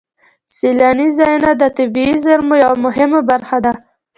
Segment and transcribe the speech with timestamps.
[0.55, 3.73] سیلاني ځایونه د طبیعي زیرمو یوه مهمه برخه ده.